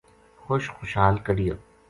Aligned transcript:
خوش 0.43 0.63
خُشحال 0.75 1.15
کَڈہیو 1.25 1.55